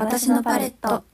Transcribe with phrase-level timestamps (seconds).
[0.00, 1.04] 私のパレット。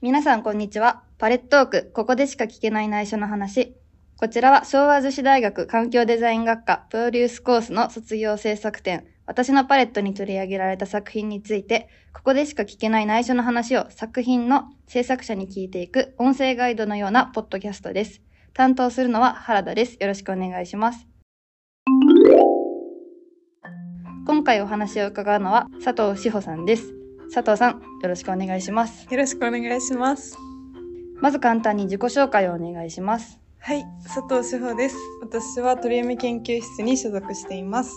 [0.00, 1.02] 皆さんこんにちは。
[1.18, 3.76] パレットーク、ここでしか聞けない内緒の話。
[4.16, 18.22] こちらは昭和女子大学環境デザイン学科プロデュースコースの卒業制作展、私のパレットに取り上げられた作品について、ここでしか聞けない内緒の話を作品の制作者に聞いていく音声ガイドのようなポッドキャストです。
[18.54, 19.98] 担当するのは原田です。
[20.00, 21.06] よろしくお願いします。
[24.26, 26.99] 今回お話を伺うのは佐藤志保さんです。
[27.32, 29.06] 佐藤さん、よろしくお願いします。
[29.08, 30.36] よろしくお願いします。
[31.20, 33.38] まず簡単に自己紹介をお願いします。
[33.60, 34.96] はい、佐藤志保です。
[35.22, 37.92] 私は鳥海研究室に所属しています。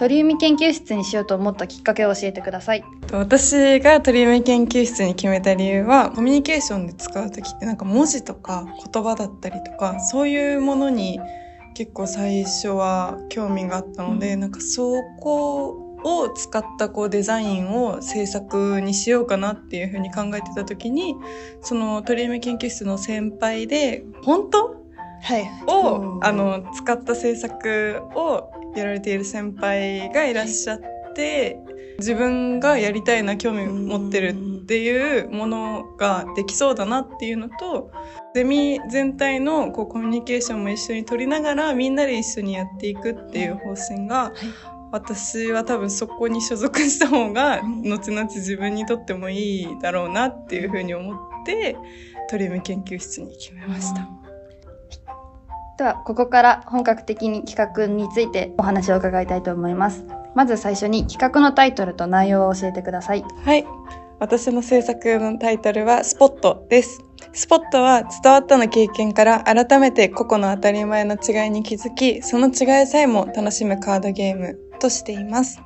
[0.00, 2.82] 鳥海研究室にしようと思ったきっかけを教えてください。
[3.12, 11.20] 私が鳥海研究室に決めた理由は、コミュニケーションで使う時ってなんか文字とか言葉だったりとか、そういうものに
[11.74, 21.14] 結構最初は興味があったので、なんかそこを使ったこうデザインを制作にしようかなっていうふうに考えてた時に、
[21.60, 24.76] その鳥海研究室の先輩で、本当？
[25.22, 25.50] はい。
[25.66, 30.80] を、あの、使った制作をやられている先輩がいらっしゃっ
[31.14, 31.58] て、
[31.98, 37.90] 自分がやりたいな、興味持ってるっていうものができそうだなっていうのと、
[38.34, 44.32] ゼミ全体のこうコミュニケーションも一緒に取りながらみんなで一緒にやっていくっていう方針が、
[44.92, 51.76] 私は多分そこに所属した方がうん後々自分にとってもいいだろうなっていうふうに思って
[52.28, 54.08] 鳥海研究室に決めました。
[55.78, 60.04] では、ここから本格的に企画についてお話を伺いたいと思います。
[60.34, 63.24] まず最初に企画のタイトルと内容を教えてください。
[63.44, 63.64] はい。
[64.18, 67.02] 私の制作のタイトルはスポットです。
[67.32, 75.60] スポットは伝わったの経験から改めて個々の当たり前の違いに気づき、その違いさえも楽しむカードゲームとしています。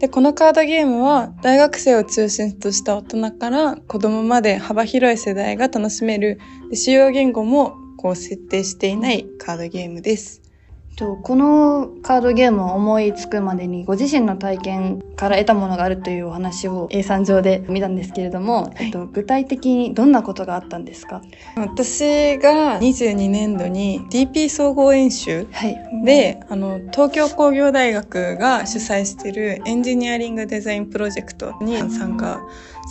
[0.00, 6.38] で、このカードゲームは大学生を中心とした大人から子供まで幅広い世代が楽しめる、
[6.70, 10.49] で主要言語もこう設定していないカードゲームです。
[10.96, 18.86] とこのカードゲームを思いつくまでにご自身の体験から得たものがあるというお話を A3 上で見たんですけれども、はい。
[18.86, 21.22] えっと、具体的にどんなことがあったんですか？
[21.56, 25.78] 私が22年度に DP 総合演習はい。
[26.04, 32.40] で、あの、東京工業大学が主催しているエンジニアリングデザインプロジェクトに参加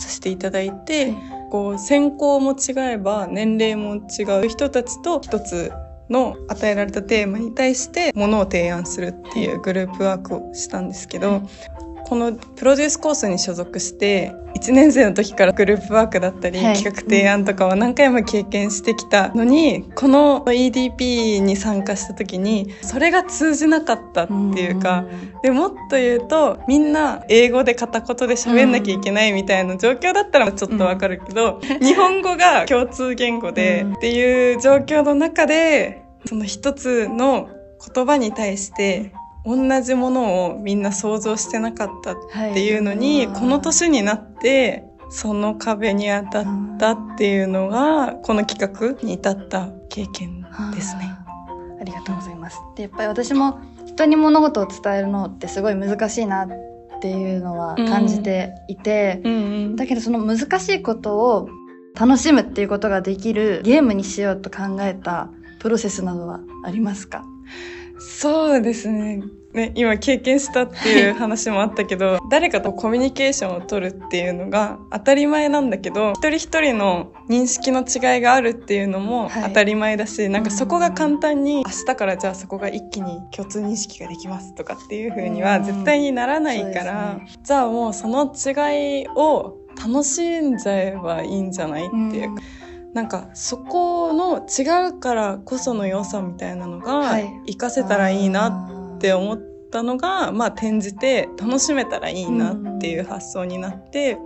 [0.00, 1.14] させていただいて、
[1.50, 5.72] こう、専攻も違えば年齢も違う人たちと一つ
[6.10, 11.42] の与えられたテーマに対してものを提案するっていうグループワークをしたんですけど、
[12.04, 16.74] このプロデュースコースに所属して1年生の時からグループワークだったり、はい。
[16.74, 25.04] 企画提案とかは何回も経験してきたのにこの EDP に参加した時にそれが通じなかったっていうか、
[25.44, 33.94] でもっと言うとみんな英語で片言で喋んなきゃいけないみたいな状況だったらちょっとわかるけど、日本語が共通言語でうん。
[33.94, 37.48] っていう状況の中でその一つの
[37.94, 39.12] 言葉に対して
[39.44, 46.46] 同じものをみんな想像してなかったっはいていうのに、うんこの年になってその壁に当たっ
[46.78, 51.10] たっていうのがこの企画に至った経験ですね。
[51.80, 52.60] ありがとうございます。
[52.76, 56.48] で、やっぱり私も人に物事を伝えるのってすごい難しいなっ
[57.00, 59.36] ていうのは感じていて、うんう
[59.70, 61.48] んだけどその難しいことを
[61.98, 65.30] 楽しむっていうことができるゲームにしようと考えた
[65.60, 67.24] プロセスなどはありますか？
[67.98, 69.22] そうですね。
[69.52, 79.48] ね、今経験したっていう話もあったけど、誰かとコミュニケーションを取るっていうのが当たり前なんだけど、一人一人の認識の違いがあるっていうのもはい。
[79.48, 85.64] 当たり前だし、なんかそこが簡単に明日からじゃあそこが一気に共通認識ができますとかっていう風にはうん。
[85.64, 92.42] 絶対にならないから、そうでじゃあもうその違いを楽しんじゃえばいいんじゃないっていうか
[92.94, 97.30] なんかそこの違うからこその良さみたいなのがはい。
[97.46, 99.40] 活かせたらいいなって思っ
[99.70, 104.18] たのが、まあ転じて楽しめたらいいなっていう発想になって、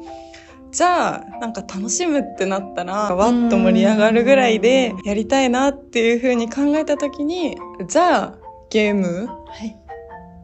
[0.73, 7.57] じゃあなんか楽しむってなったらわっと盛り上がるぐらいでやりたいなっていうふうに考えた時に、
[7.87, 8.39] じゃあ
[8.71, 9.77] ゲームはい。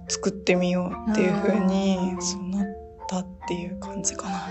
[0.08, 2.66] 作ってみようっていうふうにそうなっ
[3.08, 4.48] たっていう感じかな。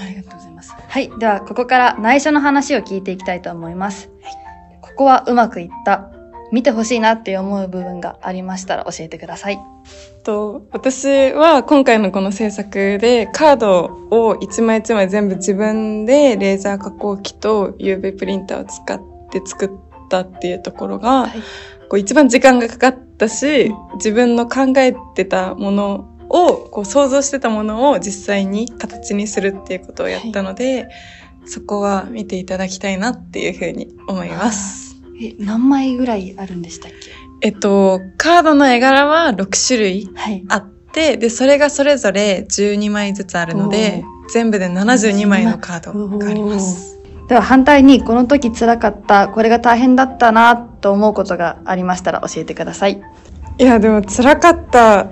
[0.00, 0.74] ありがとうございます。
[0.76, 1.10] はい。
[1.18, 4.10] では、ここから内緒の話を聞いていきたいと思います。
[4.80, 6.10] ここはうまくいった。
[6.52, 9.58] 見てほしいなって思う部分がありましたら教えてください。
[10.22, 19.00] と私は今回のこの制作でカードを一枚一枚全部自分でレーザー加工機と UV プリンターを使っ
[19.30, 19.70] て作っ
[20.08, 21.42] たっていうところが、はい
[21.88, 30.88] こう一番時間がかかったし、自分の考えてたものををこう想像してたものを実際に形にするっていうことをやったので、
[31.46, 34.96] そこは見ていただきたいなっていうふうに思います。
[35.22, 36.96] え、何枚ぐらいあるんでしたっけ？
[37.42, 40.44] えっと、カードの絵柄は6種類はい。
[40.48, 46.98] あって、で、それがそれぞれ12枚ずつあるので、全部で72枚のカードがあります。
[47.28, 53.00] では反対にこの時辛かった、これが大変だったなと思うことがありましたら教えてください。
[53.58, 55.06] いや、でも辛かった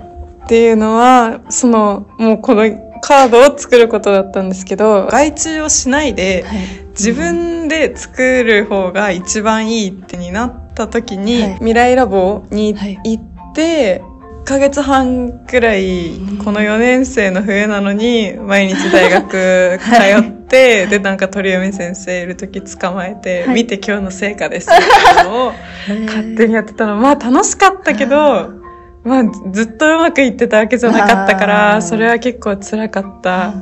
[0.45, 2.63] っていうのは、その、もうこの
[3.01, 6.57] カードを作ることだったんですけど、外注をしないで、はい。
[6.91, 11.53] 自分で作る方が一番いいってになった時に、はい。
[11.55, 14.03] 未来ラボにはい行って、
[14.43, 23.55] 1ヶ月半くらいうん、この4年生の冬なのに、毎日大学 通って、で、なんか鳥海先生いる時捕まえて、はい。
[23.55, 25.53] 見て今日の成果ですっていうのを
[26.05, 26.97] 勝手にやってたの。
[26.97, 28.64] まあ楽しかったけど、
[29.05, 33.53] まあずっとうまくいってたわけじゃなかったから、それは結構辛かった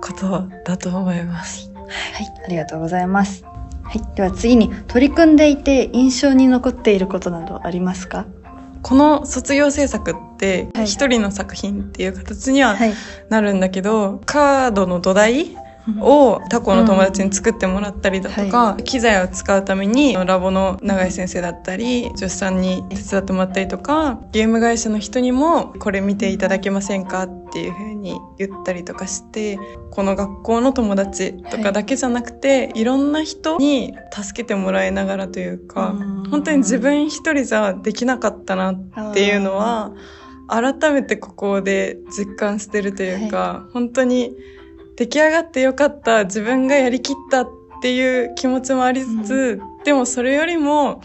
[0.00, 1.70] ことだと思います。
[1.74, 1.86] はい、
[2.46, 3.44] ありがとうございます。
[3.82, 8.26] はい、では次に取り組んでいて印象に残っていることなどありますか？
[8.82, 12.92] この卒業制作ってはい一人の作品っていう形にははい。
[13.28, 15.56] なるんだけど、カードの土台
[16.00, 29.58] を他校の友達に作ってもらったりだとか、機材を使うためにラボの永井先生だったり女子さんに手伝ってもらったりとかゲーム会社の人にもこれ見ていただけませんかっていう風に言ったりとかして
[29.90, 36.30] この学校の友達とかだけじゃなくて、い、ろんな人に助けてもらいながらというかうん。
[36.30, 39.92] 本当に自分一人じゃできなかったなっていうのは
[40.48, 44.36] 改めてここで実感してるというか、本当に
[44.96, 47.50] 出来上がってよかった自分がやりきったっ
[47.82, 51.02] ていう気持ちもありつつ、でもそれよりも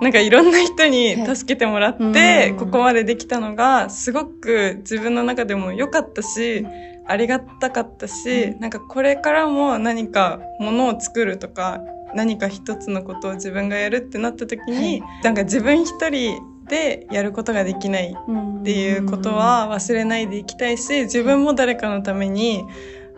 [0.00, 2.56] なんかいろんな人に助けてもらって、はいうん。
[2.56, 6.66] ここまでできたのがすごく自分の中でも良かったし、
[7.06, 11.80] ありがたかったし、うなんかこれからも何かものを作るとか
[12.14, 22.64] 何か一つのことを自分がやるってなった時に、なんか自分一人でやることができないっていうことは忘れないでいきたいし自分も誰かのために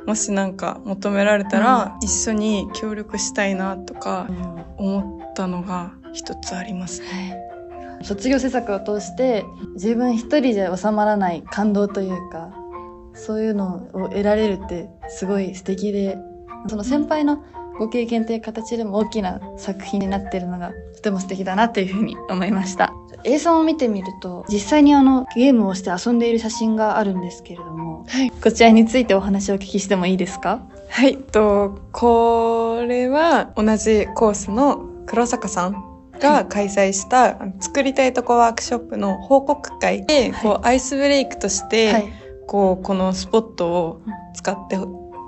[0.07, 4.29] もしなんか求められたら一緒に協力したいなとか
[4.77, 7.37] 思ったのが一つありますね。
[8.03, 9.45] 卒業制作を通して
[9.75, 12.55] 自分一人じゃ収まらない感動というか
[13.15, 16.19] そういうのを得られるってすごい素敵で
[16.69, 17.43] その先輩の
[17.79, 22.93] ご経験という形でも大きな作品になってるのがとても素敵だなというふうに思いました
[23.27, 28.31] 映像を見てみると実際にあのゲームをして遊んでいる写真があるんですけれども、はい。
[28.31, 30.63] こちらについてお話をお聞きしてもいいですか？
[30.89, 35.85] はい、とこれは同じコースの黒坂さん
[36.21, 40.43] が開催した、作りたいとこワークショップの報告会で、はい。
[40.43, 42.13] こうアイスブレイクとして、はい。
[42.47, 44.01] こうこのスポットを
[44.35, 44.79] 使って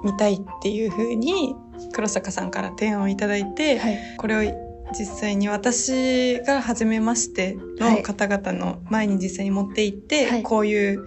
[0.04, 1.56] みたいっていう風に
[1.92, 3.98] 黒坂さんから提案をいただいて、はい。
[4.16, 10.42] これを実際に私が初めましての方々の前に実際に持って行って、はい。
[10.42, 11.00] こういう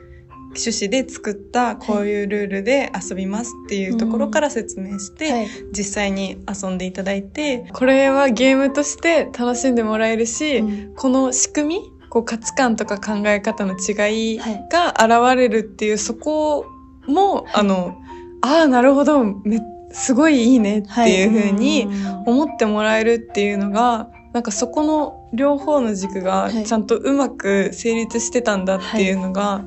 [0.53, 5.47] 趣旨で作ったこういうルールで遊びますっていうところから説明して、はい。
[5.71, 10.95] 実際に遊んでいただいてこれはゲームとして楽しんでもらえるし、うん。
[10.95, 14.67] この仕組みこう価値観とか考え方の違いはい。
[14.69, 16.65] が現れるっていうそこ
[17.07, 17.97] も、あの
[18.41, 19.59] ああなるほどめ
[19.93, 21.87] すごいいいねっていう風に
[22.25, 26.65] 思ってもらえるっていうのがなんかそこの両方の軸がはい。
[26.65, 29.65] ちゃんとうまく成立してたんだっていうのが、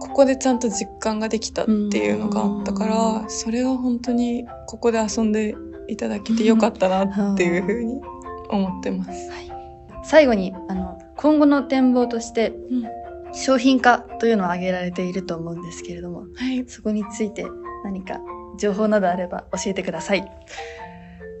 [0.00, 5.56] ここでちゃんと実感ができたっていうのがあったからそれは本当にここで遊んで
[5.88, 8.00] いただけてよかったなっていう風に
[8.50, 9.10] 思ってます。
[10.04, 12.84] 最後にあの今後の展望として、うん。
[13.32, 17.46] 商品化というのを挙げられていると思うんですけれどもはい、そこについて
[17.84, 18.18] 何か
[18.58, 20.30] 情報などあれば教えてください。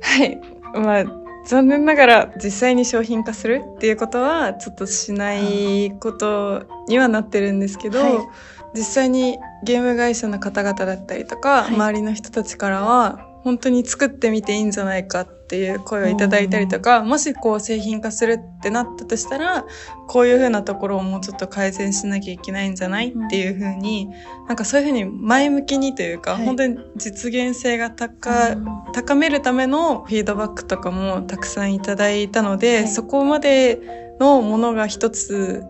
[0.00, 0.40] はい。
[0.74, 1.04] まあ、
[1.46, 8.28] 残念ながら実際に商品化するっていうことはちょっとしないことにはなってるんですけど、はい
[8.74, 19.64] 実際にゲーム会社の方々だったりとか、はい周りの人たちからは本当に作ってみていいんじゃないかっていう声をいただいたりとか、もしこう製品化するってなったとしたら、
[20.06, 24.10] こういう風なところをもうちょっと改善しなきゃいけないんじゃないっていう風に、
[24.48, 26.44] なんかそういう風に前向きにというか、はい。
[26.44, 28.54] 本当に実現性が高、
[28.92, 32.88] 高めるためのフィードバックとかもたくさんいただいたので、はい。
[32.88, 33.80] そこまで
[34.20, 35.64] のものが一つ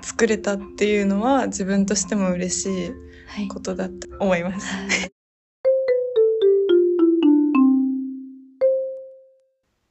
[0.00, 2.92] 作れたっていうのは自分としても嬉しい
[3.26, 3.48] はい。
[3.48, 4.66] ことだと思います。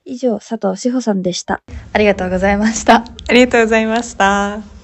[0.08, 1.62] 以上、佐藤志保さんでした。
[1.94, 3.04] ありがとうございました。
[3.28, 4.77] ありがとうございました。